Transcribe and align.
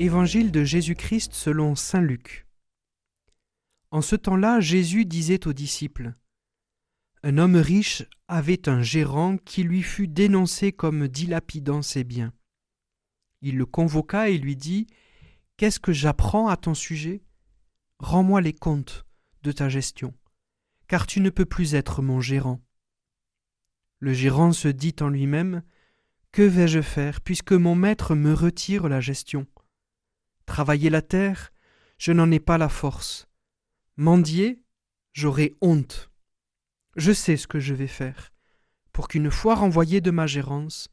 Évangile 0.00 0.52
de 0.52 0.62
Jésus-Christ 0.62 1.34
selon 1.34 1.74
Saint 1.74 2.00
Luc. 2.00 2.46
En 3.90 4.00
ce 4.00 4.14
temps-là, 4.14 4.60
Jésus 4.60 5.04
disait 5.04 5.48
aux 5.48 5.52
disciples 5.52 6.14
Un 7.24 7.36
homme 7.36 7.56
riche 7.56 8.04
avait 8.28 8.68
un 8.68 8.80
gérant 8.80 9.38
qui 9.38 9.64
lui 9.64 9.82
fut 9.82 10.06
dénoncé 10.06 10.70
comme 10.70 11.08
dilapidant 11.08 11.82
ses 11.82 12.04
biens. 12.04 12.32
Il 13.40 13.56
le 13.56 13.66
convoqua 13.66 14.28
et 14.28 14.38
lui 14.38 14.54
dit 14.54 14.86
Qu'est-ce 15.56 15.80
que 15.80 15.92
j'apprends 15.92 16.46
à 16.46 16.56
ton 16.56 16.74
sujet? 16.74 17.24
Rends-moi 17.98 18.40
les 18.40 18.54
comptes 18.54 19.04
de 19.42 19.50
ta 19.50 19.68
gestion, 19.68 20.14
car 20.86 21.08
tu 21.08 21.20
ne 21.20 21.30
peux 21.30 21.44
plus 21.44 21.74
être 21.74 22.02
mon 22.02 22.20
gérant. 22.20 22.60
Le 23.98 24.12
gérant 24.12 24.52
se 24.52 24.68
dit 24.68 24.94
en 25.00 25.08
lui-même 25.08 25.64
Que 26.30 26.42
vais-je 26.42 26.82
faire 26.82 27.20
puisque 27.20 27.50
mon 27.50 27.74
maître 27.74 28.14
me 28.14 28.32
retire 28.32 28.88
la 28.88 29.00
gestion? 29.00 29.48
Travailler 30.48 30.88
la 30.88 31.02
terre, 31.02 31.52
je 31.98 32.10
n'en 32.10 32.30
ai 32.30 32.40
pas 32.40 32.56
la 32.56 32.70
force. 32.70 33.28
Mendier, 33.98 34.62
j'aurai 35.12 35.54
honte. 35.60 36.10
Je 36.96 37.12
sais 37.12 37.36
ce 37.36 37.46
que 37.46 37.60
je 37.60 37.74
vais 37.74 37.86
faire, 37.86 38.32
pour 38.90 39.08
qu'une 39.08 39.30
fois 39.30 39.56
renvoyé 39.56 40.00
de 40.00 40.10
ma 40.10 40.26
gérance, 40.26 40.88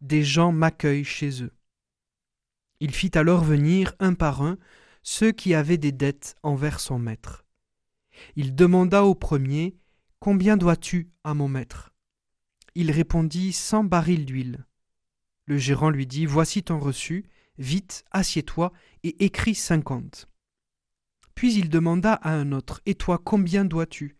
des 0.00 0.22
gens 0.22 0.52
m'accueillent 0.52 1.04
chez 1.04 1.42
eux. 1.42 1.52
Il 2.78 2.94
fit 2.94 3.10
alors 3.18 3.42
venir 3.42 3.92
un 3.98 4.14
par 4.14 4.40
un 4.40 4.56
ceux 5.02 5.32
qui 5.32 5.52
avaient 5.52 5.78
des 5.78 5.92
dettes 5.92 6.36
envers 6.44 6.78
son 6.78 7.00
maître. 7.00 7.44
Il 8.36 8.54
demanda 8.54 9.02
au 9.02 9.16
premier 9.16 9.76
Combien 10.20 10.56
dois-tu 10.56 11.10
à 11.24 11.34
mon 11.34 11.48
maître? 11.48 11.92
Il 12.76 12.92
répondit 12.92 13.52
Cent 13.52 13.82
barils 13.82 14.26
d'huile. 14.26 14.64
Le 15.46 15.58
gérant 15.58 15.90
lui 15.90 16.06
dit 16.06 16.24
Voici 16.24 16.62
ton 16.62 16.78
reçu, 16.78 17.28
Vite, 17.58 18.04
assieds-toi 18.10 18.72
et 19.02 19.24
écris 19.24 19.54
cinquante. 19.54 20.28
Puis 21.34 21.54
il 21.54 21.68
demanda 21.68 22.14
à 22.14 22.32
un 22.32 22.52
autre 22.52 22.80
Et 22.86 22.94
toi, 22.94 23.18
combien 23.22 23.64
dois-tu? 23.64 24.16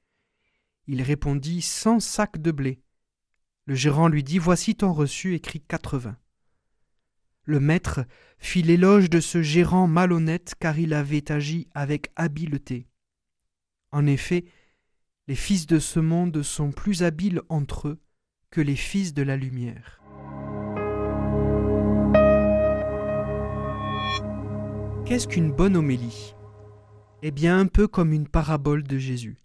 Il 0.86 1.02
répondit 1.02 1.62
Cent 1.62 2.00
sacs 2.00 2.38
de 2.38 2.50
blé. 2.50 2.83
Le 3.66 3.75
gérant 3.75 4.08
lui 4.08 4.25
dit 4.25 4.38
Voici 4.38 4.75
ton 4.75 4.92
reçu, 4.92 5.34
écrit 5.34 5.60
quatre-vingts. 5.60 6.19
Le 7.44 7.60
maître 7.60 8.05
fit 8.38 8.62
l'éloge 8.62 9.10
de 9.10 9.20
ce 9.20 9.42
gérant 9.42 9.86
malhonnête 9.86 10.55
car 10.58 10.78
il 10.78 10.94
avait 10.94 11.30
agi 11.30 11.69
avec 11.75 12.10
habileté. 12.16 12.88
En 13.91 14.06
effet, 14.06 14.44
les 15.28 15.34
fils 15.34 15.66
de 15.66 15.78
ce 15.78 16.00
monde 16.00 16.42
sont 16.42 16.72
plus 16.72 17.03
habiles 17.03 17.42
entre 17.48 17.88
eux 17.88 18.03
que 18.50 18.60
les 18.60 18.77
fils 18.77 19.14
de 19.14 19.22
la 19.22 19.36
lumière. 19.36 20.02
Qu'est-ce 25.13 25.29
qu'une 25.29 25.53
bonne 25.53 25.77
homélie? 25.77 26.35
Eh 27.21 27.33
bien 27.33 27.59
un 27.59 27.67
peu 27.67 27.87
comme 27.87 28.15
une 28.15 28.27
parabole 28.29 28.83
de 28.83 28.97
Jésus. 28.97 29.37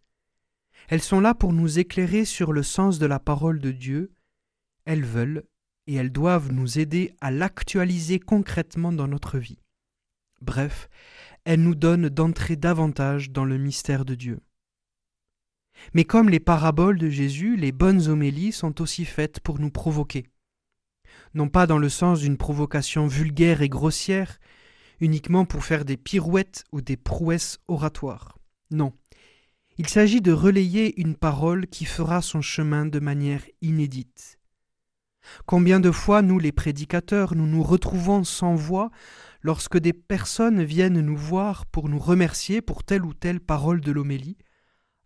Elles 0.87 1.01
sont 1.01 1.19
là 1.19 1.35
pour 1.35 1.51
nous 1.51 1.77
éclairer 1.77 2.23
sur 2.23 2.53
le 2.53 2.63
sens 2.63 2.99
de 2.99 3.05
la 3.05 3.19
parole 3.19 3.59
de 3.59 3.71
Dieu. 3.71 4.13
Elles 4.85 5.03
veulent 5.03 5.43
et 5.85 5.95
elles 5.95 6.13
doivent 6.13 6.53
nous 6.53 6.79
aider 6.79 7.11
à 7.19 7.31
l'actualiser 7.31 8.17
concrètement 8.17 8.93
dans 8.93 9.09
notre 9.09 9.39
vie. 9.39 9.59
Bref, 10.39 10.87
elles 11.43 11.61
nous 11.61 11.75
donnent 11.75 12.07
d'entrer 12.07 12.55
davantage 12.55 13.31
dans 13.31 13.43
le 13.43 13.57
mystère 13.57 14.05
de 14.05 14.15
Dieu. 14.15 14.39
Mais 15.93 16.05
comme 16.05 16.29
les 16.29 16.39
paraboles 16.39 16.97
de 16.97 17.09
Jésus, 17.09 17.57
les 17.57 17.73
bonnes 17.73 18.07
homélies 18.07 18.53
sont 18.53 18.81
aussi 18.81 19.03
faites 19.03 19.41
pour 19.41 19.59
nous 19.59 19.69
provoquer. 19.69 20.27
Non 21.33 21.49
pas 21.49 21.67
dans 21.67 21.77
le 21.77 21.89
sens 21.89 22.21
d'une 22.21 22.37
provocation 22.37 23.05
vulgaire 23.05 23.61
et 23.61 23.67
grossière, 23.67 24.39
uniquement 24.99 25.45
pour 25.45 25.63
faire 25.63 25.85
des 25.85 25.97
pirouettes 25.97 26.63
ou 26.71 26.81
des 26.81 26.97
prouesses 26.97 27.59
oratoires. 27.67 28.37
Non. 28.71 28.93
Il 29.77 29.87
s'agit 29.87 30.21
de 30.21 30.31
relayer 30.31 30.99
une 30.99 31.15
parole 31.15 31.67
qui 31.67 31.85
fera 31.85 32.21
son 32.21 32.41
chemin 32.41 32.85
de 32.85 32.99
manière 32.99 33.43
inédite. 33.61 34.39
Combien 35.45 35.79
de 35.79 35.91
fois 35.91 36.21
nous 36.21 36.39
les 36.39 36.51
prédicateurs 36.51 37.35
nous 37.35 37.47
nous 37.47 37.63
retrouvons 37.63 38.23
sans 38.23 38.55
voix 38.55 38.89
lorsque 39.41 39.77
des 39.77 39.93
personnes 39.93 40.63
viennent 40.63 41.01
nous 41.01 41.17
voir 41.17 41.65
pour 41.67 41.89
nous 41.89 41.99
remercier 41.99 42.61
pour 42.61 42.83
telle 42.83 43.05
ou 43.05 43.13
telle 43.13 43.39
parole 43.39 43.81
de 43.81 43.91
l'homélie, 43.91 44.37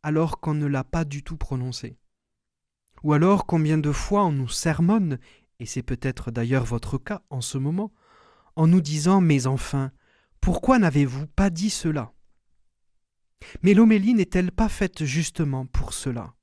alors 0.03 0.39
qu'on 0.39 0.53
ne 0.53 0.67
l'a 0.67 0.83
pas 0.83 1.05
du 1.05 1.23
tout 1.23 1.37
prononcée? 1.37 1.97
Ou 3.03 3.13
alors 3.13 3.45
combien 3.45 3.77
de 3.77 3.91
fois 3.91 4.23
on 4.25 4.31
nous 4.31 4.47
sermonne, 4.47 5.19
et 5.59 5.65
c'est 5.65 5.83
peut-être 5.83 6.31
d'ailleurs 6.31 6.65
votre 6.65 6.97
cas 6.97 7.21
en 7.29 7.41
ce 7.41 7.57
moment, 7.57 7.91
en 8.55 8.67
nous 8.67 8.81
disant 8.81 9.21
Mais 9.21 9.47
enfin, 9.47 9.91
pourquoi 10.39 10.79
n'avez-vous 10.79 11.27
pas 11.27 11.49
dit 11.49 11.69
cela? 11.69 12.13
Mais 13.63 13.73
l'homélie 13.73 14.13
n'est-elle 14.13 14.51
pas 14.51 14.69
faite 14.69 15.03
justement 15.03 15.65
pour 15.65 15.93
cela? 15.93 16.33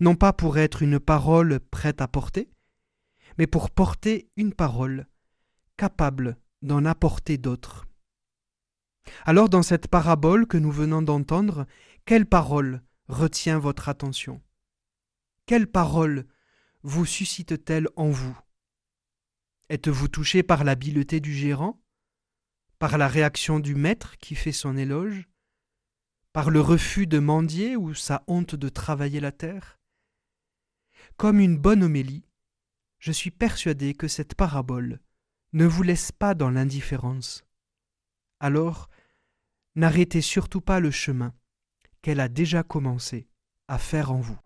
Non 0.00 0.14
pas 0.14 0.32
pour 0.32 0.58
être 0.58 0.82
une 0.82 0.98
parole 0.98 1.60
prête 1.60 2.00
à 2.00 2.08
porter, 2.08 2.50
mais 3.38 3.46
pour 3.46 3.70
porter 3.70 4.28
une 4.36 4.52
parole 4.52 5.06
capable 5.76 6.36
d'en 6.62 6.84
apporter 6.84 7.38
d'autres. 7.38 7.86
Alors 9.24 9.48
dans 9.48 9.62
cette 9.62 9.88
parabole 9.88 10.46
que 10.46 10.56
nous 10.56 10.72
venons 10.72 11.02
d'entendre, 11.02 11.66
quelle 12.04 12.26
parole 12.26 12.82
retient 13.08 13.58
votre 13.58 13.88
attention? 13.88 14.42
Quelle 15.46 15.68
parole 15.68 16.26
vous 16.82 17.06
suscite-t-elle 17.06 17.88
en 17.96 18.10
vous? 18.10 18.36
Êtes-vous 19.68 20.06
touché 20.06 20.44
par 20.44 20.62
l'habileté 20.62 21.18
du 21.18 21.34
gérant? 21.34 21.82
Par 22.78 22.98
la 22.98 23.08
réaction 23.08 23.58
du 23.58 23.74
maître 23.74 24.16
qui 24.18 24.36
fait 24.36 24.52
son 24.52 24.76
éloge? 24.76 25.28
Par 26.32 26.50
le 26.50 26.60
refus 26.60 27.08
de 27.08 27.18
mendier 27.18 27.74
ou 27.74 27.92
sa 27.92 28.22
honte 28.28 28.54
de 28.54 28.68
travailler 28.68 29.18
la 29.18 29.32
terre? 29.32 29.80
Comme 31.16 31.40
une 31.40 31.56
bonne 31.58 31.82
homélie, 31.82 32.28
je 33.00 33.10
suis 33.10 33.32
persuadé 33.32 33.94
que 33.94 34.06
cette 34.06 34.36
parabole 34.36 35.00
ne 35.52 35.66
vous 35.66 35.82
laisse 35.82 36.12
pas 36.12 36.34
dans 36.34 36.50
l'indifférence. 36.50 37.44
Alors, 38.38 38.88
n'arrêtez 39.74 40.20
surtout 40.20 40.60
pas 40.60 40.78
le 40.78 40.92
chemin 40.92 41.34
qu'elle 42.02 42.20
a 42.20 42.28
déjà 42.28 42.62
commencé 42.62 43.28
à 43.66 43.78
faire 43.78 44.12
en 44.12 44.20
vous. 44.20 44.38